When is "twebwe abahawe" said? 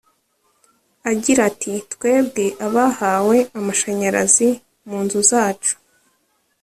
1.93-3.37